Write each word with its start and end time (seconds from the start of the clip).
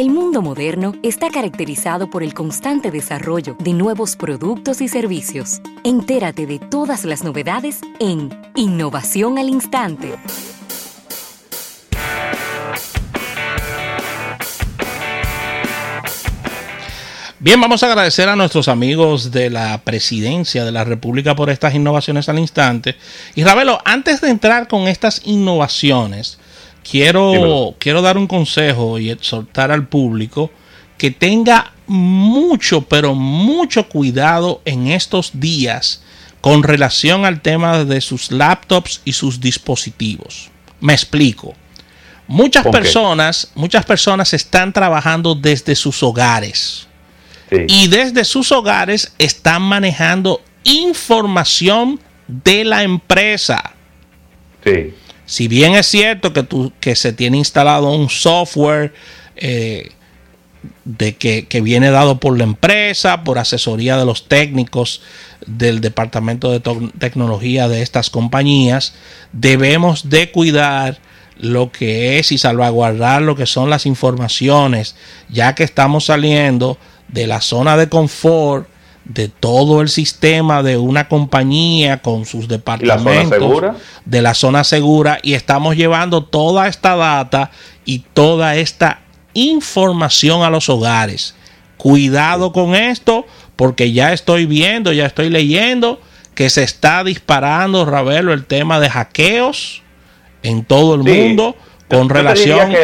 El 0.00 0.08
mundo 0.08 0.40
moderno 0.40 0.94
está 1.02 1.28
caracterizado 1.28 2.08
por 2.08 2.22
el 2.22 2.32
constante 2.32 2.90
desarrollo 2.90 3.54
de 3.58 3.74
nuevos 3.74 4.16
productos 4.16 4.80
y 4.80 4.88
servicios. 4.88 5.60
Entérate 5.84 6.46
de 6.46 6.58
todas 6.58 7.04
las 7.04 7.22
novedades 7.22 7.80
en 7.98 8.30
Innovación 8.54 9.36
al 9.36 9.50
Instante. 9.50 10.14
Bien, 17.38 17.60
vamos 17.60 17.82
a 17.82 17.86
agradecer 17.88 18.30
a 18.30 18.36
nuestros 18.36 18.68
amigos 18.68 19.30
de 19.30 19.50
la 19.50 19.82
presidencia 19.84 20.64
de 20.64 20.72
la 20.72 20.84
República 20.84 21.36
por 21.36 21.50
estas 21.50 21.74
innovaciones 21.74 22.30
al 22.30 22.38
instante. 22.38 22.96
Y 23.34 23.44
Ravelo, 23.44 23.80
antes 23.84 24.22
de 24.22 24.30
entrar 24.30 24.66
con 24.66 24.88
estas 24.88 25.20
innovaciones, 25.26 26.38
quiero, 26.90 27.74
quiero 27.78 28.02
dar 28.02 28.18
un 28.18 28.26
consejo 28.26 28.98
y 28.98 29.10
exhortar 29.10 29.70
al 29.70 29.86
público 29.86 30.50
que 30.98 31.10
tenga 31.10 31.72
mucho, 31.86 32.82
pero 32.82 33.14
mucho 33.14 33.88
cuidado 33.88 34.60
en 34.64 34.88
estos 34.88 35.30
días 35.34 36.02
con 36.40 36.62
relación 36.62 37.24
al 37.24 37.42
tema 37.42 37.84
de 37.84 38.00
sus 38.00 38.30
laptops 38.30 39.02
y 39.04 39.12
sus 39.12 39.40
dispositivos. 39.40 40.50
Me 40.80 40.92
explico. 40.92 41.54
Muchas 42.26 42.66
personas, 42.66 43.50
muchas 43.54 43.84
personas 43.84 44.32
están 44.34 44.72
trabajando 44.72 45.34
desde 45.34 45.74
sus 45.74 46.02
hogares 46.02 46.86
y 47.66 47.88
desde 47.88 48.24
sus 48.24 48.52
hogares 48.52 49.12
están 49.18 49.62
manejando 49.62 50.40
información 50.62 51.98
de 52.28 52.64
la 52.64 52.84
empresa. 52.84 53.74
Sí. 54.64 54.94
Si 55.30 55.46
bien 55.46 55.76
es 55.76 55.86
cierto 55.86 56.32
que, 56.32 56.44
que 56.80 56.96
se 56.96 57.12
tiene 57.12 57.36
instalado 57.38 57.92
un 57.92 58.10
software 58.10 58.92
eh, 59.36 59.90
de 60.84 61.14
que, 61.14 61.46
que, 61.46 61.60
viene 61.60 61.92
dado 61.92 62.18
por 62.18 62.36
la 62.36 62.42
empresa, 62.42 63.22
por 63.22 63.38
asesoría 63.38 63.96
de 63.96 64.04
los 64.04 64.26
técnicos 64.26 65.02
del 65.46 65.80
departamento 65.80 66.50
de 66.50 66.58
tecnología 66.98 67.68
de 67.68 67.82
estas 67.82 68.10
compañías, 68.10 68.94
debemos 69.30 70.10
de 70.10 70.32
cuidar 70.32 70.98
lo 71.38 71.70
que 71.70 72.18
es 72.18 72.32
y 72.32 72.38
salvaguardar 72.38 73.22
lo 73.22 73.36
que 73.36 73.46
son 73.46 73.70
las 73.70 73.86
informaciones, 73.86 74.96
ya 75.28 75.54
que 75.54 75.62
estamos 75.62 76.06
saliendo 76.06 76.76
de 77.06 77.28
la 77.28 77.40
zona 77.40 77.76
de 77.76 77.88
confort 77.88 78.68
de 79.04 79.28
todo 79.28 79.80
el 79.80 79.88
sistema 79.88 80.62
de 80.62 80.76
una 80.76 81.08
compañía 81.08 82.02
con 82.02 82.26
sus 82.26 82.48
departamentos 82.48 83.62
de 84.04 84.22
la 84.22 84.34
zona 84.34 84.62
segura 84.64 85.18
y 85.22 85.34
estamos 85.34 85.76
llevando 85.76 86.24
toda 86.24 86.68
esta 86.68 86.96
data 86.96 87.50
y 87.84 88.00
toda 88.12 88.56
esta 88.56 89.00
información 89.34 90.42
a 90.42 90.50
los 90.50 90.68
hogares. 90.68 91.34
Cuidado 91.76 92.52
con 92.52 92.74
esto 92.74 93.26
porque 93.56 93.92
ya 93.92 94.12
estoy 94.12 94.46
viendo, 94.46 94.92
ya 94.92 95.06
estoy 95.06 95.30
leyendo 95.30 96.00
que 96.34 96.50
se 96.50 96.62
está 96.62 97.02
disparando, 97.04 97.84
Ravelo, 97.84 98.32
el 98.32 98.44
tema 98.44 98.80
de 98.80 98.90
hackeos 98.90 99.82
en 100.42 100.64
todo 100.64 100.94
el 100.94 101.02
mundo 101.02 101.56
con 101.88 102.08
relación 102.08 102.74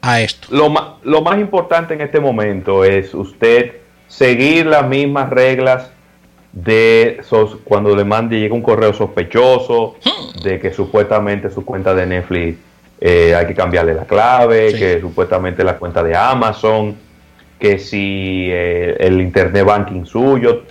a 0.00 0.20
esto. 0.20 0.48
Lo 0.50 0.70
más, 0.70 0.84
lo 1.02 1.22
más 1.22 1.38
importante 1.38 1.94
en 1.94 2.00
este 2.00 2.20
momento 2.20 2.84
es 2.84 3.12
usted 3.14 3.85
seguir 4.08 4.66
las 4.66 4.88
mismas 4.88 5.30
reglas 5.30 5.90
de 6.52 7.20
cuando 7.64 7.94
le 7.94 8.04
mande 8.04 8.38
llega 8.40 8.54
un 8.54 8.62
correo 8.62 8.94
sospechoso 8.94 9.96
de 10.42 10.58
que 10.58 10.72
supuestamente 10.72 11.50
su 11.50 11.64
cuenta 11.64 11.94
de 11.94 12.06
Netflix 12.06 12.58
eh, 12.98 13.34
hay 13.34 13.46
que 13.46 13.54
cambiarle 13.54 13.92
la 13.92 14.04
clave, 14.04 14.72
que 14.72 15.00
supuestamente 15.00 15.62
la 15.62 15.76
cuenta 15.76 16.02
de 16.02 16.16
Amazon, 16.16 16.96
que 17.58 17.78
si 17.78 18.48
eh, 18.50 18.96
el 18.98 19.20
internet 19.20 19.64
banking 19.64 20.06
suyo, 20.06 20.62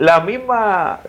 la 0.00 0.20
misma 0.20 1.00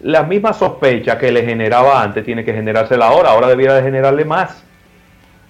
la 0.00 0.22
misma 0.22 0.52
sospecha 0.52 1.18
que 1.18 1.32
le 1.32 1.44
generaba 1.44 2.02
antes 2.02 2.24
tiene 2.24 2.44
que 2.44 2.52
generársela 2.52 3.06
ahora, 3.06 3.30
ahora 3.30 3.48
debiera 3.48 3.74
de 3.74 3.82
generarle 3.82 4.24
más. 4.24 4.62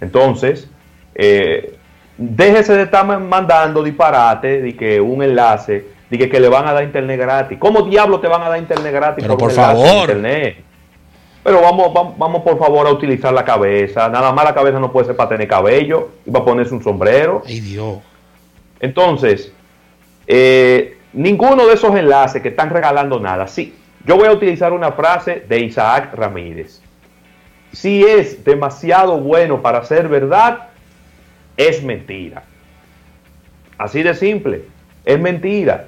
Entonces, 0.01 0.71
eh, 1.15 1.75
déjese 2.17 2.75
de 2.75 2.83
estar 2.85 3.05
mandando 3.19 3.83
disparate 3.83 4.63
de 4.63 4.77
que 4.77 5.01
un 5.01 5.23
enlace, 5.23 5.87
de 6.11 6.29
que, 6.29 6.41
le 6.41 6.49
van 6.49 6.67
a 6.67 6.73
dar 6.73 6.85
internet 6.85 7.19
gratis. 7.21 7.59
¿Cómo 7.59 7.83
diablo 7.83 8.21
te 8.21 8.29
van 8.29 8.43
a 8.43 8.49
dar 8.49 8.59
internet 8.59 8.93
gratis? 8.93 9.23
Pero 9.23 9.37
por, 9.37 9.51
favor. 9.51 10.01
Internet? 10.01 10.57
Pero 11.43 11.61
vamos, 11.61 11.93
vamos, 12.17 12.43
por 12.43 12.59
favor 12.59 12.87
a 12.87 12.91
utilizar 12.91 13.33
la 13.33 13.45
cabeza. 13.45 14.09
Nada 14.09 14.33
más 14.33 14.45
la 14.45 14.55
cabeza 14.55 14.81
no 14.81 14.91
puede 14.91 15.07
ser 15.07 15.17
para 15.17 15.29
tener 15.31 15.47
cabello 15.47 16.11
y 16.25 16.31
para 16.31 16.45
ponerse 16.45 16.75
un 16.75 16.83
sombrero. 16.83 17.43
Ay 17.47 17.61
Dios. 17.61 17.99
Entonces, 18.81 19.53
eh, 20.27 20.99
ninguno 21.13 21.67
de 21.67 21.75
esos 21.75 21.95
enlaces 21.95 22.43
que 22.43 22.49
están 22.49 22.71
regalando 22.71 23.21
nada. 23.21 23.47
Sí, 23.47 23.75
yo 24.05 24.17
voy 24.17 24.29
a 24.29 24.33
utilizar 24.33 24.73
una 24.73 24.93
frase 24.93 25.45
de 25.49 25.61
Isaac 25.61 26.15
Ramírez. 26.15 26.81
Si 27.73 28.03
es 28.03 28.45
demasiado 28.45 29.19
bueno 29.19 29.63
para 29.63 29.85
ser 29.85 30.09
verdad, 30.09 30.69
es 31.57 31.83
mentira. 31.83 32.45
Así 33.79 34.03
de 34.03 34.15
simple, 34.15 34.65
es 35.05 35.19
mentira. 35.19 35.87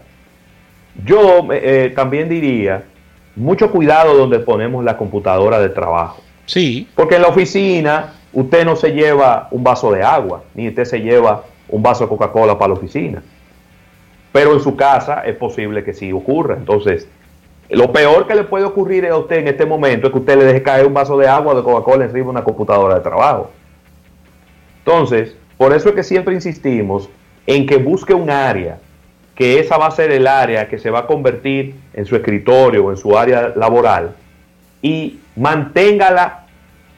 Yo 1.05 1.47
eh, 1.53 1.93
también 1.95 2.29
diría, 2.29 2.85
mucho 3.37 3.71
cuidado 3.71 4.15
donde 4.15 4.41
ponemos 4.41 4.85
la 4.85 4.97
computadora 4.97 5.61
de 5.61 5.69
trabajo. 5.69 6.21
Sí. 6.47 6.89
Porque 6.95 7.17
en 7.17 7.23
la 7.23 7.29
oficina 7.29 8.15
usted 8.33 8.65
no 8.65 8.77
se 8.77 8.93
lleva 8.93 9.49
un 9.51 9.63
vaso 9.63 9.93
de 9.93 10.03
agua, 10.03 10.43
ni 10.55 10.69
usted 10.69 10.85
se 10.85 11.01
lleva 11.01 11.45
un 11.69 11.83
vaso 11.83 12.05
de 12.05 12.09
Coca-Cola 12.09 12.59
para 12.59 12.69
la 12.69 12.75
oficina. 12.75 13.23
Pero 14.33 14.55
en 14.55 14.61
su 14.61 14.77
casa 14.77 15.23
es 15.25 15.37
posible 15.37 15.85
que 15.85 15.95
sí 15.95 16.13
ocurra. 16.13 16.57
Entonces, 16.57 17.09
lo 17.71 17.93
peor 17.93 18.27
que 18.27 18.35
le 18.35 18.45
puede 18.45 18.65
ocurrir 18.65 19.07
a 19.07 19.17
usted 19.17 19.39
en 19.39 19.49
este 19.49 19.67
momento 19.67 20.07
es 20.07 20.13
que 20.13 20.19
usted 20.19 20.39
le 20.39 20.45
deje 20.45 20.63
caer 20.63 20.87
un 20.87 20.95
vaso 20.95 21.17
de 21.17 21.29
agua 21.29 21.55
de 21.55 21.63
Coca-Cola 21.63 22.05
encima 22.05 22.25
de 22.25 22.31
una 22.31 22.45
computadora 22.45 22.97
de 22.97 23.01
trabajo. 23.01 23.51
Entonces, 24.79 25.37
por 25.59 25.75
eso 25.75 25.91
es 25.91 25.95
que 25.97 26.05
siempre 26.05 26.35
insistimos 26.35 27.11
en 27.47 27.67
que 27.67 27.77
busque 27.77 28.15
un 28.15 28.31
área, 28.31 28.79
que 29.35 29.59
esa 29.59 29.77
va 29.77 29.87
a 29.87 29.91
ser 29.91 30.13
el 30.13 30.27
área 30.27 30.69
que 30.69 30.79
se 30.79 30.91
va 30.91 31.01
a 31.01 31.07
convertir 31.07 31.75
en 31.93 32.07
su 32.07 32.17
escritorio 32.17 32.87
o 32.87 32.91
en 32.91 32.97
su 32.97 33.19
área 33.19 33.53
laboral, 33.57 34.15
y 34.81 35.19
manténgala 35.37 36.47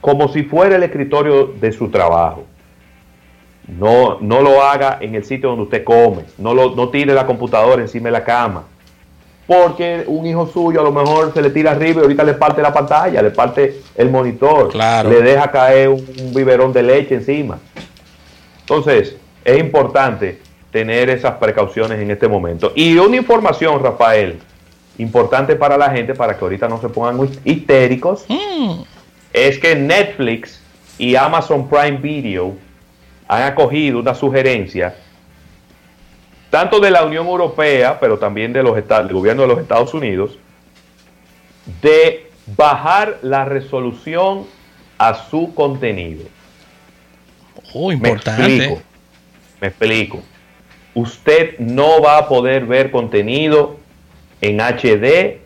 como 0.01 0.29
si 0.29 0.43
fuera 0.43 0.77
el 0.77 0.83
escritorio 0.83 1.47
de 1.47 1.73
su 1.73 1.91
trabajo. 1.91 2.45
No, 3.67 4.19
no 4.21 4.43
lo 4.43 4.63
haga 4.63 4.99
en 5.01 5.15
el 5.15 5.25
sitio 5.25 5.51
donde 5.51 5.65
usted 5.65 5.85
come, 5.85 6.25
no, 6.39 6.53
lo, 6.55 6.75
no 6.75 6.89
tire 6.89 7.15
la 7.15 7.27
computadora 7.27 7.81
encima 7.81 8.07
de 8.07 8.13
la 8.13 8.25
cama, 8.25 8.65
porque 9.47 10.05
un 10.07 10.27
hijo 10.27 10.47
suyo 10.47 10.81
a 10.81 10.85
lo 10.85 10.93
mejor 10.93 11.33
se 11.33 11.41
le 11.41 11.51
tira 11.51 11.71
arriba 11.73 12.01
y 12.01 12.03
ahorita 12.03 12.25
le 12.25 12.35
parte 12.35 12.61
la 12.61 12.73
pantalla, 12.73 13.23
le 13.23 13.31
parte 13.31 13.81
el 13.95 14.11
monitor, 14.11 14.75
le 14.75 15.23
deja 15.23 15.51
caer 15.51 15.89
un 15.89 16.35
biberón 16.35 16.73
de 16.73 16.83
leche 16.83 17.15
encima. 17.15 17.59
Entonces, 18.71 19.17
es 19.45 19.59
importante 19.59 20.39
tener 20.71 21.11
esas 21.11 21.35
precauciones 21.39 21.99
en 21.99 22.09
este 22.13 22.29
momento. 22.29 22.73
Y 22.77 22.97
una 22.99 23.17
información, 23.17 23.83
Rafael, 23.83 24.39
importante 24.97 25.57
para 25.57 25.77
la 25.77 25.91
gente, 25.91 26.15
para 26.15 26.39
que 26.39 26.45
ahorita 26.45 26.69
no 26.69 26.81
se 26.81 26.89
pongan 26.89 27.29
histéricos, 27.45 28.25
mm. 28.29 28.83
es 29.33 29.59
que 29.59 29.75
Netflix 29.75 30.63
y 30.99 31.17
Amazon 31.17 31.69
Prime 31.69 31.97
Video 31.97 32.55
han 33.27 33.43
acogido 33.43 33.99
una 33.99 34.15
sugerencia, 34.15 34.95
tanto 36.49 36.79
de 36.79 36.93
la 36.93 37.05
Unión 37.05 37.27
Europea, 37.27 37.99
pero 37.99 38.21
también 38.21 38.53
de 38.53 38.63
los 38.63 38.77
del 38.77 39.13
gobierno 39.13 39.43
de 39.43 39.49
los 39.49 39.59
Estados 39.59 39.93
Unidos, 39.95 40.39
de 41.83 42.31
bajar 42.57 43.19
la 43.23 43.45
resolución 43.45 44.47
a 44.97 45.15
su 45.15 45.57
contenido. 45.57 46.23
Oh, 47.73 47.93
importante. 47.93 48.43
Me 48.43 48.57
explico, 48.57 48.83
me 49.61 49.69
explico. 49.69 50.23
Usted 50.95 51.59
no 51.59 52.03
va 52.03 52.19
a 52.19 52.29
poder 52.29 52.67
ver 52.67 52.91
contenido 52.91 53.77
en 54.41 54.61
HD 54.61 55.39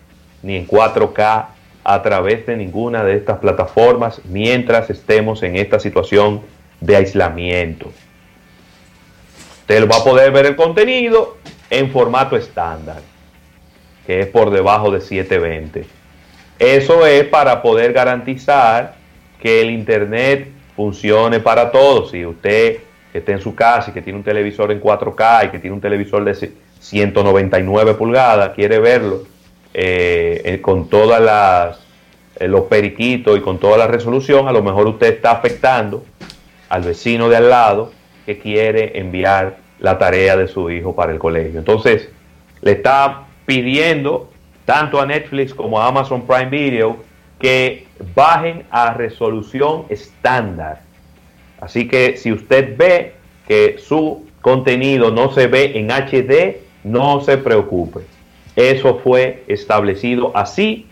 ni 0.43 0.57
en 0.57 0.67
4K 0.67 1.47
a 1.85 2.03
través 2.03 2.47
de 2.47 2.57
ninguna 2.57 3.05
de 3.05 3.17
estas 3.17 3.39
plataformas 3.39 4.21
mientras 4.25 4.89
estemos 4.89 5.43
en 5.43 5.57
esta 5.57 5.79
situación 5.79 6.41
de 6.81 6.97
aislamiento. 6.97 7.93
Usted 9.61 9.89
va 9.89 9.97
a 9.97 10.05
poder 10.05 10.31
ver 10.33 10.47
el 10.47 10.57
contenido 10.57 11.39
en 11.71 11.91
formato 11.91 12.37
estándar, 12.37 13.01
que 14.07 14.21
es 14.21 14.27
por 14.27 14.51
debajo 14.51 14.91
de 14.91 15.01
720. 15.01 15.87
Eso 16.59 17.07
es 17.07 17.25
para 17.25 17.63
poder 17.63 17.93
garantizar 17.93 18.97
que 19.41 19.61
el 19.61 19.71
Internet 19.71 20.49
funcione 20.77 21.41
para 21.41 21.71
todos. 21.71 22.11
Si 22.11 22.25
usted 22.25 22.79
que 23.13 23.19
está 23.19 23.33
en 23.33 23.41
su 23.41 23.55
casa 23.55 23.91
y 23.91 23.95
que 23.95 24.03
tiene 24.03 24.19
un 24.19 24.25
televisor 24.25 24.73
en 24.73 24.81
4K 24.81 25.47
y 25.47 25.49
que 25.51 25.59
tiene 25.61 25.75
un 25.75 25.81
televisor 25.81 26.25
de 26.25 26.53
199 26.81 27.95
pulgadas, 27.95 28.51
quiere 28.51 28.81
verlo 28.81 29.23
eh, 29.73 30.43
eh, 30.45 30.61
con 30.61 30.89
todas 30.89 31.21
las 31.21 31.85
eh, 32.37 32.49
los 32.49 32.63
periquitos 32.63 33.39
y 33.39 33.41
con 33.41 33.59
toda 33.59 33.79
la 33.79 33.87
resolución, 33.87 34.49
a 34.49 34.53
lo 34.53 34.63
mejor 34.63 34.89
usted 34.89 35.15
está 35.15 35.31
afectando 35.31 36.03
al 36.69 36.83
vecino 36.83 37.29
de 37.29 37.37
al 37.37 37.49
lado 37.51 37.93
que 38.27 38.39
quiere 38.39 38.99
enviar 38.99 39.59
la 39.79 39.99
tarea 39.99 40.37
de 40.37 40.49
su 40.49 40.71
hijo 40.71 40.97
para 40.97 41.13
el 41.13 41.19
colegio. 41.19 41.61
Entonces, 41.61 42.09
le 42.63 42.73
está 42.73 43.27
pidiendo 43.47 44.31
tanto 44.65 45.01
a 45.01 45.07
Netflix 45.07 45.55
como 45.55 45.81
a 45.81 45.87
Amazon 45.87 46.27
Prime 46.27 46.47
Video 46.47 46.97
que 47.45 47.87
bajen 48.15 48.63
a 48.71 48.95
resolución 48.95 49.85
estándar. 49.91 50.81
Así 51.61 51.87
que 51.87 52.17
si 52.17 52.33
usted 52.33 52.75
ve 52.75 53.13
que 53.47 53.77
su 53.77 54.25
contenido 54.41 55.11
no 55.11 55.31
se 55.31 55.47
ve 55.47 55.73
en 55.75 55.91
HD, 55.91 56.63
no 56.85 57.21
se 57.21 57.37
preocupe. 57.37 58.01
Eso 58.57 58.99
fue 59.05 59.45
establecido 59.47 60.33
así 60.35 60.87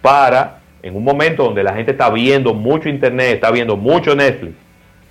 para, 0.00 0.60
en 0.84 0.94
un 0.94 1.02
momento 1.02 1.42
donde 1.42 1.64
la 1.64 1.74
gente 1.74 1.90
está 1.90 2.10
viendo 2.10 2.54
mucho 2.54 2.88
Internet, 2.88 3.34
está 3.34 3.50
viendo 3.50 3.76
mucho 3.76 4.14
Netflix, 4.14 4.54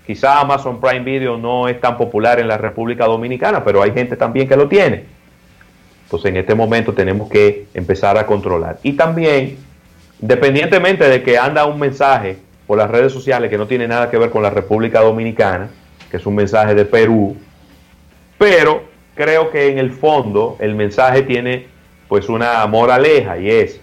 quizá 0.06 0.40
Amazon 0.40 0.80
Prime 0.80 1.01
Video 1.01 1.36
no 1.36 1.68
es 1.68 1.81
tan 1.81 1.98
popular 1.98 2.40
en 2.40 2.48
la 2.48 2.57
República 2.57 3.07
Dominicana, 3.07 3.62
pero 3.62 3.83
hay 3.83 3.92
gente 3.92 4.16
también 4.16 4.48
que 4.48 4.56
lo 4.56 4.69
tiene. 4.69 5.04
Entonces 6.06 6.30
en 6.30 6.38
este 6.38 6.56
momento 6.56 6.94
tenemos 6.94 7.30
que 7.30 7.66
empezar 7.74 8.18
a 8.18 8.25
controlar. 8.25 8.80
Y 8.83 8.94
también, 8.94 9.67
independientemente 10.22 11.08
de 11.08 11.24
que 11.24 11.38
anda 11.38 11.66
un 11.66 11.80
mensaje 11.80 12.38
por 12.66 12.78
las 12.78 12.90
redes 12.90 13.14
sociales 13.14 13.50
que 13.50 13.58
no 13.58 13.68
tiene 13.68 13.88
nada 13.88 14.10
que 14.10 14.18
ver 14.18 14.30
con 14.30 14.44
la 14.44 14.50
República 14.50 15.02
Dominicana, 15.02 15.69
que 16.12 16.18
es 16.18 16.25
un 16.25 16.36
mensaje 16.36 16.75
de 16.75 16.86
Perú, 16.86 17.38
pero 18.38 18.84
creo 19.16 19.50
que 19.50 19.69
en 19.69 19.80
el 19.80 19.92
fondo 19.92 20.58
el 20.60 20.75
mensaje 20.75 21.24
tiene 21.24 21.68
pues 22.08 22.30
una 22.30 22.66
moraleja 22.68 23.38
y 23.38 23.50
es, 23.50 23.81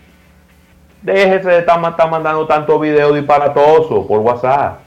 déjese 1.03 1.49
de 1.49 1.59
estar, 1.59 1.79
mandando 1.79 2.47
tanto 2.47 2.79
video 2.79 3.13
disparatoso 3.13 4.07
por 4.07 4.21
WhatsApp. 4.21 4.81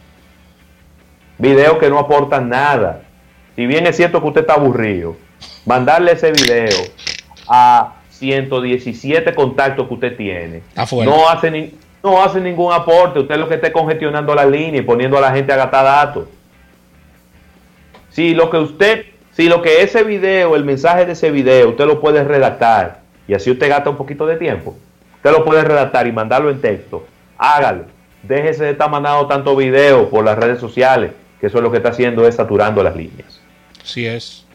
Videos 1.38 1.78
que 1.78 1.90
no 1.90 2.00
aportan 2.00 2.50
nada. 2.50 3.04
Si 3.56 3.68
bien 3.68 3.86
es 3.86 3.96
cierto 3.96 4.22
que 4.22 4.28
usted 4.28 4.42
está 4.42 4.54
aburrido, 4.54 5.16
mandarle 5.66 6.14
ese 6.14 6.32
video 6.32 6.76
a 7.48 7.97
117 8.18 9.34
contactos 9.34 9.88
que 9.88 9.94
usted 9.94 10.18
tiene 10.18 10.62
no 11.06 11.30
hace, 11.30 11.52
ni, 11.52 11.74
no 12.04 12.22
hace 12.22 12.40
ningún 12.40 12.74
aporte. 12.74 13.20
Usted 13.20 13.36
es 13.36 13.42
lo 13.42 13.48
que 13.48 13.56
esté 13.56 13.72
congestionando 13.72 14.34
la 14.34 14.46
línea 14.46 14.82
y 14.82 14.84
poniendo 14.84 15.18
a 15.18 15.22
la 15.22 15.32
gente 15.32 15.54
a 15.54 15.58
gastar 15.58 15.86
datos. 15.86 16.28
Si 18.10 18.34
lo 18.34 18.50
que 18.50 18.58
usted, 18.58 19.06
si 19.32 19.48
lo 19.48 19.62
que 19.62 19.84
ese 19.84 20.04
video, 20.04 20.56
el 20.56 20.66
mensaje 20.66 21.06
de 21.06 21.12
ese 21.12 21.30
video, 21.30 21.70
usted 21.70 21.86
lo 21.86 22.02
puede 22.02 22.24
redactar 22.24 23.02
y 23.28 23.34
así 23.34 23.52
usted 23.52 23.70
gasta 23.70 23.90
un 23.90 23.98
poquito 23.98 24.26
de 24.26 24.38
tiempo, 24.38 24.76
usted 25.18 25.32
lo 25.32 25.46
puede 25.46 25.64
redactar 25.64 26.08
y 26.08 26.12
mandarlo 26.12 26.50
en 26.50 26.60
texto, 26.60 27.06
hágalo. 27.38 27.86
Déjese 28.24 28.64
de 28.64 28.72
estar 28.72 28.90
mandando 28.90 29.28
tanto 29.28 29.56
video 29.56 30.10
por 30.10 30.26
las 30.26 30.38
redes 30.38 30.60
sociales, 30.60 31.12
que 31.40 31.48
eso 31.48 31.58
es 31.58 31.64
lo 31.64 31.70
que 31.70 31.78
está 31.78 31.90
haciendo 31.90 32.28
es 32.28 32.36
saturando 32.36 32.82
las 32.82 32.96
líneas. 32.96 33.40
Así 33.82 34.08
es. 34.08 34.47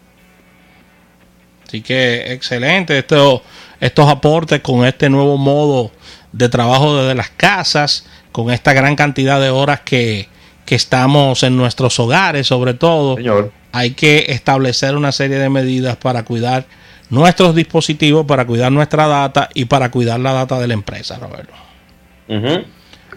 Así 1.73 1.81
que 1.81 2.35
excelente 2.35 2.99
estos, 2.99 3.41
estos 3.81 4.07
aportes 4.07 4.61
con 4.61 4.85
este 4.85 5.09
nuevo 5.09 5.39
modo 5.39 5.91
de 6.31 6.51
trabajo 6.51 6.99
desde 6.99 7.15
las 7.15 7.31
casas, 7.31 8.07
con 8.31 8.51
esta 8.51 8.75
gran 8.75 8.95
cantidad 8.95 9.41
de 9.41 9.49
horas 9.49 9.81
que, 9.81 10.29
que 10.67 10.75
estamos 10.75 11.43
en 11.43 11.57
nuestros 11.57 11.99
hogares, 11.99 12.47
sobre 12.47 12.75
todo. 12.75 13.17
Señor. 13.17 13.53
Hay 13.73 13.93
que 13.93 14.27
establecer 14.29 14.95
una 14.97 15.13
serie 15.13 15.39
de 15.39 15.49
medidas 15.49 15.97
para 15.97 16.25
cuidar 16.25 16.67
nuestros 17.09 17.55
dispositivos, 17.55 18.27
para 18.27 18.47
cuidar 18.47 18.71
nuestra 18.71 19.07
data 19.07 19.49
y 19.55 19.65
para 19.65 19.91
cuidar 19.91 20.21
la 20.21 20.35
data 20.35 20.61
de 20.61 20.67
la 20.67 20.75
empresa, 20.75 21.19
Roberto. 21.19 21.55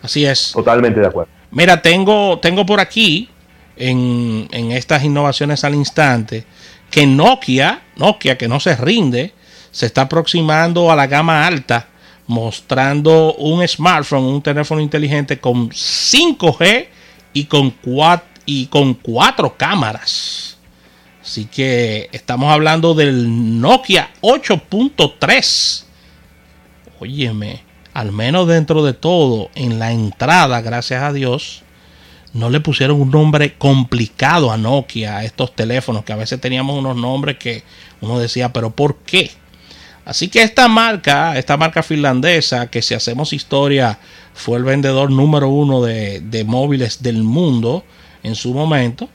Así 0.01 0.25
es. 0.25 0.53
Totalmente 0.53 1.01
de 1.01 1.07
acuerdo. 1.07 1.29
Mira, 1.51 1.81
tengo, 1.81 2.39
tengo 2.39 2.65
por 2.65 2.79
aquí 2.79 3.27
en, 3.75 4.47
en 4.51 4.71
estas 4.71 5.03
innovaciones 5.03 5.65
al 5.65 5.75
instante 5.75 6.45
que 6.95 7.05
Nokia, 7.05 7.81
Nokia 7.97 8.37
que 8.37 8.47
no 8.47 8.61
se 8.61 8.73
rinde, 8.77 9.33
se 9.69 9.85
está 9.85 10.03
aproximando 10.03 10.89
a 10.89 10.95
la 10.95 11.07
gama 11.07 11.45
alta, 11.45 11.89
mostrando 12.25 13.33
un 13.33 13.67
smartphone, 13.67 14.23
un 14.23 14.41
teléfono 14.41 14.79
inteligente 14.79 15.37
con 15.37 15.71
5G 15.71 16.87
y 17.33 17.43
con 17.43 17.71
cuatro, 17.71 18.29
y 18.45 18.67
con 18.67 18.93
cuatro 18.93 19.57
cámaras. 19.57 20.57
Así 21.21 21.43
que 21.43 22.07
estamos 22.13 22.49
hablando 22.49 22.93
del 22.93 23.59
Nokia 23.59 24.11
8.3. 24.21 25.83
Óyeme, 27.01 27.61
al 27.93 28.13
menos 28.13 28.47
dentro 28.47 28.85
de 28.85 28.93
todo, 28.93 29.49
en 29.55 29.79
la 29.79 29.91
entrada, 29.91 30.61
gracias 30.61 31.03
a 31.03 31.11
Dios, 31.11 31.64
no 32.35 32.49
le 32.49 32.59
pusieron 32.59 32.99
un 32.99 33.11
nombre 33.11 33.53
complicado 33.53 34.51
a 34.51 34.57
Nokia, 34.57 35.17
a 35.17 35.23
estos 35.23 35.55
teléfonos, 35.55 36.03
que 36.03 36.11
a 36.11 36.17
veces 36.17 36.41
teníamos 36.41 36.77
unos 36.77 36.97
nombres 36.97 37.37
que 37.37 37.63
uno 38.01 38.19
decía, 38.19 38.51
pero 38.51 38.71
¿por 38.71 38.97
qué? 38.97 39.31
Así 40.03 40.27
que 40.27 40.43
esta 40.43 40.67
marca, 40.67 41.37
esta 41.37 41.55
marca 41.55 41.81
finlandesa, 41.81 42.67
que 42.67 42.81
si 42.81 42.93
hacemos 42.93 43.31
historia, 43.31 43.99
fue 44.33 44.57
el 44.57 44.65
vendedor 44.65 45.11
número 45.11 45.47
uno 45.47 45.81
de, 45.81 46.19
de 46.19 46.43
móviles 46.43 47.01
del 47.01 47.23
mundo 47.23 47.85
en 48.21 48.35
su 48.35 48.53
momento, 48.53 49.07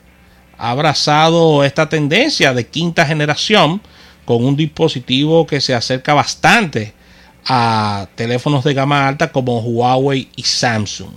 ha 0.57 0.71
abrazado 0.71 1.63
esta 1.63 1.89
tendencia 1.89 2.55
de 2.55 2.65
quinta 2.65 3.05
generación 3.05 3.83
con 4.25 4.43
un 4.43 4.55
dispositivo 4.55 5.45
que 5.45 5.61
se 5.61 5.75
acerca 5.75 6.15
bastante 6.15 6.95
a 7.45 8.07
teléfonos 8.15 8.63
de 8.63 8.73
gama 8.73 9.07
alta 9.07 9.31
como 9.31 9.59
Huawei 9.59 10.27
y 10.35 10.41
Samsung. 10.41 11.13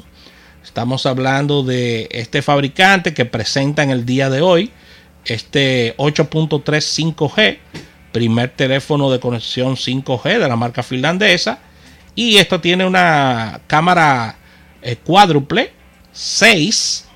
Estamos 0.64 1.05
hablando 1.05 1.62
de 1.62 2.08
este 2.11 2.40
fabricante 2.40 3.12
que 3.12 3.26
presenta 3.26 3.82
en 3.82 3.90
el 3.90 4.06
día 4.06 4.31
de 4.31 4.40
hoy 4.40 4.72
este 5.26 5.94
8.3 5.99 6.64
5G, 7.14 7.58
primer 8.12 8.49
teléfono 8.49 9.11
de 9.11 9.20
conexión 9.20 9.76
5G 9.76 10.38
de 10.38 10.49
la 10.49 10.56
marca 10.56 10.82
finlandesa. 10.82 11.58
Y 12.14 12.38
esto 12.38 12.62
tiene 12.62 12.87
una 12.87 13.61
cámara 13.66 14.37
eh, 14.81 14.96
cuádruple 14.96 15.70
6, 16.12 17.08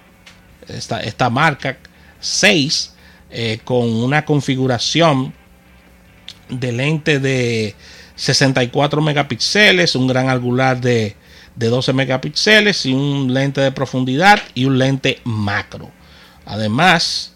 esta, 0.68 1.00
esta 1.00 1.30
marca 1.30 1.78
6, 2.20 2.94
eh, 3.30 3.60
con 3.64 3.88
una 3.88 4.26
configuración 4.26 5.32
de 6.50 6.72
lente 6.72 7.18
de 7.18 7.74
64 8.14 9.00
megapíxeles, 9.00 9.94
un 9.94 10.06
gran 10.06 10.28
angular 10.28 10.78
de 10.78 11.16
de 11.58 11.68
12 11.68 11.92
megapíxeles 11.92 12.86
y 12.86 12.92
un 12.92 13.34
lente 13.34 13.60
de 13.60 13.72
profundidad 13.72 14.40
y 14.54 14.64
un 14.64 14.78
lente 14.78 15.20
macro. 15.24 15.90
Además, 16.46 17.34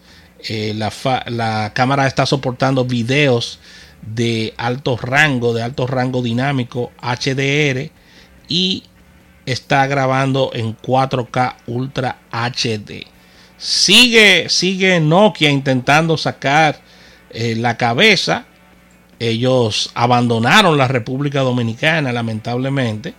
eh, 0.49 0.75
la, 0.75 1.73
cámara 1.75 2.07
está 2.07 2.25
soportando 2.25 2.85
videos 2.85 3.58
de 4.01 4.55
alto 4.56 4.96
rango, 4.96 5.53
de 5.53 5.63
alto 5.63 5.89
rango 5.89 6.23
dinámico 6.23 6.93
HDR 7.03 7.91
y 8.49 8.85
está 9.44 9.89
grabando 9.89 10.53
en 10.55 10.77
4K 10.77 11.56
Ultra 11.67 12.20
HD. 12.31 13.05
Sigue, 13.58 14.49
sigue 14.49 15.01
Nokia 15.01 15.51
intentando 15.51 16.17
sacar 16.17 16.81
eh, 17.31 17.56
la 17.56 17.77
cabeza. 17.77 18.46
Ellos 19.19 19.91
abandonaron 19.94 20.79
la 20.79 20.87
República 20.87 21.41
Dominicana, 21.41 22.13
lamentablemente 22.13 23.15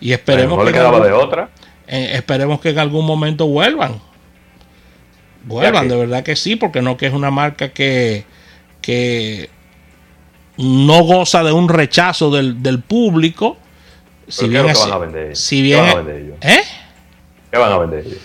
y 0.00 0.12
esperemos 0.12 0.62
que, 0.64 0.78
de 0.78 1.12
otra. 1.12 1.50
Eh, 1.86 2.12
esperemos 2.14 2.60
que 2.60 2.70
en 2.70 2.78
algún 2.78 3.06
momento 3.06 3.46
vuelvan. 3.46 4.00
Vuelvan, 5.44 5.88
de 5.88 5.96
verdad 5.96 6.22
que 6.22 6.36
sí, 6.36 6.56
porque 6.56 6.80
no 6.80 6.96
que 6.96 7.06
es 7.06 7.12
una 7.12 7.30
marca 7.30 7.70
que, 7.72 8.24
que 8.80 9.50
no 10.56 11.02
goza 11.02 11.42
de 11.42 11.52
un 11.52 11.68
rechazo 11.68 12.30
del, 12.30 12.80
público. 12.80 13.58
Si 14.28 14.48
bien, 14.48 14.66
van 14.66 14.92
a 14.92 14.98
vender? 14.98 15.36
si 15.36 15.60
bien 15.60 15.84
¿Qué 15.84 15.92
van 15.92 15.92
a 15.92 15.96
vender 15.96 16.22
ellos? 16.22 16.36
¿Eh? 16.40 16.62
¿Qué 17.50 17.58
van 17.58 17.72
a 17.72 17.78
vender 17.78 18.06
ellos? 18.06 18.18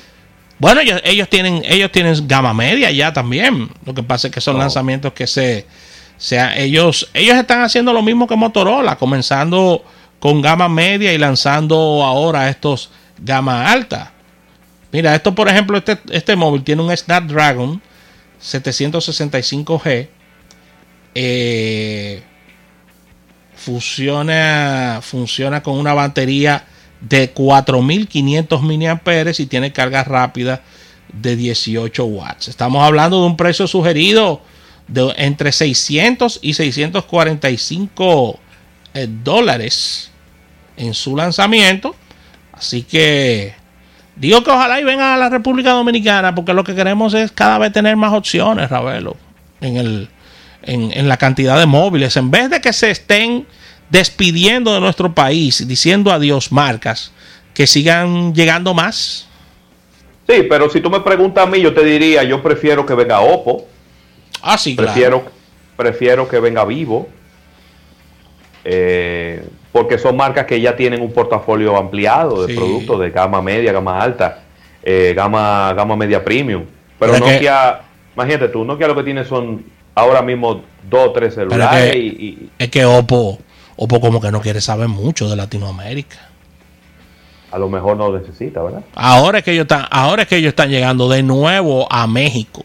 Bueno, 0.59 0.81
ellos, 0.81 1.01
ellos, 1.05 1.29
tienen 1.29 1.61
ellos 1.65 1.91
tienen 1.91 2.27
gama 2.27 2.53
media 2.53 2.91
ya 2.91 3.13
también. 3.13 3.69
Lo 3.85 3.93
que 3.93 4.03
pasa 4.03 4.27
es 4.27 4.33
que 4.33 4.41
son 4.41 4.57
lanzamientos 4.57 5.13
que 5.13 5.27
se, 5.27 5.65
sea, 6.17 6.57
ellos 6.57 7.09
ellos 7.13 7.37
están 7.37 7.61
haciendo 7.61 7.93
lo 7.93 8.01
mismo 8.01 8.27
que 8.27 8.35
Motorola, 8.35 8.97
comenzando 8.97 9.83
con 10.19 10.41
gama 10.41 10.69
media 10.69 11.13
y 11.13 11.17
lanzando 11.17 11.75
ahora 12.03 12.49
estos 12.49 12.89
gama 13.17 13.71
alta. 13.71 14.11
Mira, 14.91 15.15
esto 15.15 15.35
por 15.35 15.47
ejemplo, 15.47 15.77
este, 15.77 15.97
este 16.11 16.35
móvil 16.35 16.63
tiene 16.63 16.81
un 16.81 16.95
Snapdragon 16.95 17.81
765G. 18.41 20.07
Eh, 21.15 22.23
funciona, 23.55 24.99
funciona 25.01 25.61
con 25.61 25.77
una 25.77 25.93
batería 25.93 26.65
de 27.01 27.31
4500 27.31 28.61
mAh 28.61 29.01
y 29.37 29.45
tiene 29.45 29.71
carga 29.71 30.03
rápida 30.03 30.61
de 31.13 31.35
18 31.35 32.05
watts. 32.05 32.47
Estamos 32.47 32.83
hablando 32.83 33.21
de 33.21 33.27
un 33.27 33.37
precio 33.37 33.67
sugerido 33.67 34.41
de 34.87 35.13
entre 35.17 35.51
600 35.51 36.39
y 36.41 36.53
645 36.53 38.39
eh, 38.93 39.07
dólares 39.07 40.08
en 40.79 40.95
su 40.95 41.15
lanzamiento. 41.15 41.95
Así 42.53 42.81
que 42.81 43.53
digo 44.15 44.43
que 44.43 44.49
ojalá 44.49 44.81
y 44.81 44.83
vengan 44.83 45.13
a 45.13 45.17
la 45.17 45.29
República 45.29 45.71
Dominicana 45.71 46.33
porque 46.33 46.53
lo 46.53 46.63
que 46.63 46.73
queremos 46.73 47.13
es 47.13 47.31
cada 47.31 47.59
vez 47.59 47.71
tener 47.71 47.95
más 47.95 48.13
opciones, 48.13 48.69
Ravelo. 48.69 49.15
en, 49.61 49.77
el, 49.77 50.09
en, 50.63 50.91
en 50.91 51.07
la 51.07 51.17
cantidad 51.17 51.59
de 51.59 51.67
móviles. 51.67 52.17
En 52.17 52.31
vez 52.31 52.49
de 52.49 52.59
que 52.59 52.73
se 52.73 52.89
estén 52.89 53.45
despidiendo 53.89 54.73
de 54.73 54.79
nuestro 54.79 55.13
país, 55.13 55.67
diciendo 55.67 56.11
adiós 56.11 56.51
marcas, 56.51 57.11
que 57.53 57.67
sigan 57.67 58.33
llegando 58.33 58.73
más. 58.73 59.27
Sí, 60.27 60.43
pero 60.47 60.69
si 60.69 60.79
tú 60.79 60.89
me 60.89 60.99
preguntas 60.99 61.45
a 61.45 61.49
mí, 61.49 61.59
yo 61.59 61.73
te 61.73 61.83
diría, 61.83 62.23
yo 62.23 62.41
prefiero 62.41 62.85
que 62.85 62.93
venga 62.93 63.19
Oppo. 63.19 63.67
Ah, 64.41 64.57
sí, 64.57 64.75
prefiero, 64.75 65.25
prefiero 65.75 66.27
que 66.29 66.39
venga 66.39 66.63
Vivo. 66.65 67.09
Eh, 68.63 69.43
porque 69.71 69.97
son 69.97 70.17
marcas 70.17 70.45
que 70.45 70.59
ya 70.59 70.75
tienen 70.75 71.01
un 71.01 71.11
portafolio 71.11 71.77
ampliado 71.77 72.45
de 72.45 72.55
productos 72.55 72.99
de 72.99 73.11
gama 73.11 73.41
media, 73.41 73.71
gama 73.71 74.01
alta, 74.01 74.39
eh, 74.83 75.13
gama, 75.15 75.73
gama 75.73 75.95
media 75.95 76.23
premium. 76.23 76.63
Pero, 76.97 77.17
Nokia, 77.17 77.81
imagínate 78.15 78.49
tú, 78.49 78.65
Nokia 78.65 78.87
lo 78.87 78.95
que 78.95 79.03
tiene 79.03 79.23
son 79.25 79.63
ahora 79.93 80.21
mismo 80.21 80.61
dos 80.89 81.09
o 81.09 81.11
tres 81.11 81.35
celulares. 81.35 81.95
y, 81.95 82.49
es 82.57 82.69
que 82.69 82.85
Oppo, 82.85 83.39
Oppo 83.75 84.01
como 84.01 84.19
que 84.19 84.31
no 84.31 84.41
quiere 84.41 84.61
saber 84.61 84.87
mucho 84.87 85.29
de 85.29 85.35
Latinoamérica. 85.35 86.17
A 87.51 87.57
lo 87.57 87.69
mejor 87.69 87.97
no 87.97 88.15
necesita, 88.15 88.61
¿verdad? 88.61 88.83
Ahora 88.93 89.39
es 89.39 89.43
que 89.43 89.51
ellos 89.51 89.63
están, 89.63 89.85
ahora 89.89 90.23
es 90.23 90.27
que 90.27 90.37
ellos 90.37 90.49
están 90.49 90.69
llegando 90.69 91.09
de 91.09 91.23
nuevo 91.23 91.91
a 91.91 92.05
México. 92.05 92.61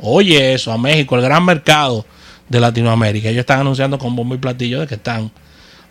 Oye 0.00 0.54
eso, 0.54 0.72
a 0.72 0.78
México, 0.78 1.16
el 1.16 1.22
gran 1.22 1.44
mercado 1.44 2.04
de 2.48 2.60
Latinoamérica. 2.60 3.28
Ellos 3.28 3.40
están 3.40 3.60
anunciando 3.60 3.98
con 3.98 4.14
bombo 4.14 4.34
y 4.34 4.38
platillo 4.38 4.80
de 4.80 4.86
que 4.86 4.94
están 4.94 5.30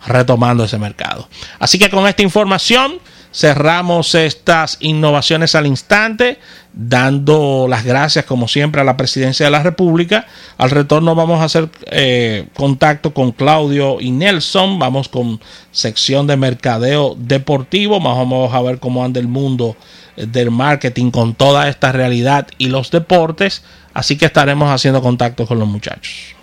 retomando 0.06 0.64
ese 0.64 0.78
mercado. 0.78 1.28
Así 1.58 1.78
que 1.78 1.90
con 1.90 2.06
esta 2.06 2.22
información 2.22 3.00
cerramos 3.32 4.14
estas 4.14 4.76
innovaciones 4.80 5.54
al 5.54 5.66
instante, 5.66 6.38
dando 6.74 7.66
las 7.68 7.84
gracias 7.84 8.24
como 8.26 8.46
siempre 8.46 8.80
a 8.80 8.84
la 8.84 8.96
presidencia 8.96 9.46
de 9.46 9.50
la 9.50 9.62
República. 9.62 10.26
Al 10.58 10.70
retorno 10.70 11.14
vamos 11.14 11.40
a 11.40 11.44
hacer 11.44 11.70
eh, 11.86 12.46
contacto 12.54 13.14
con 13.14 13.32
Claudio 13.32 14.00
y 14.00 14.10
Nelson, 14.10 14.78
vamos 14.78 15.08
con 15.08 15.40
sección 15.70 16.26
de 16.26 16.36
mercadeo 16.36 17.14
deportivo, 17.18 18.00
vamos 18.00 18.52
a 18.54 18.62
ver 18.62 18.78
cómo 18.78 19.04
anda 19.04 19.18
el 19.18 19.28
mundo 19.28 19.76
del 20.16 20.50
marketing 20.50 21.10
con 21.10 21.34
toda 21.34 21.68
esta 21.68 21.90
realidad 21.90 22.46
y 22.58 22.68
los 22.68 22.90
deportes, 22.90 23.62
así 23.94 24.18
que 24.18 24.26
estaremos 24.26 24.70
haciendo 24.70 25.00
contacto 25.00 25.46
con 25.46 25.58
los 25.58 25.68
muchachos. 25.68 26.36